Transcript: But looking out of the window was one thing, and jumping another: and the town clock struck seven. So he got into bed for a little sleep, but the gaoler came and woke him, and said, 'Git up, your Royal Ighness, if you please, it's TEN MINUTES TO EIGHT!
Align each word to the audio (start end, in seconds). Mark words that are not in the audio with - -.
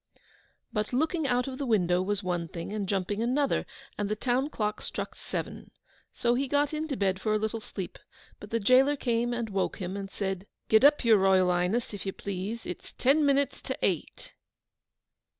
But 0.73 0.93
looking 0.93 1.27
out 1.27 1.47
of 1.47 1.59
the 1.59 1.65
window 1.67 2.01
was 2.01 2.23
one 2.23 2.47
thing, 2.47 2.73
and 2.73 2.89
jumping 2.89 3.21
another: 3.21 3.67
and 3.99 4.09
the 4.09 4.15
town 4.15 4.49
clock 4.49 4.81
struck 4.81 5.13
seven. 5.15 5.69
So 6.11 6.33
he 6.33 6.47
got 6.47 6.73
into 6.73 6.97
bed 6.97 7.21
for 7.21 7.35
a 7.35 7.37
little 7.37 7.59
sleep, 7.59 7.99
but 8.39 8.49
the 8.49 8.59
gaoler 8.59 8.95
came 8.95 9.31
and 9.31 9.47
woke 9.51 9.77
him, 9.79 9.95
and 9.95 10.09
said, 10.09 10.47
'Git 10.69 10.83
up, 10.83 11.05
your 11.05 11.19
Royal 11.19 11.49
Ighness, 11.51 11.93
if 11.93 12.07
you 12.07 12.13
please, 12.13 12.65
it's 12.65 12.93
TEN 12.93 13.23
MINUTES 13.23 13.61
TO 13.61 13.77
EIGHT! 13.85 14.33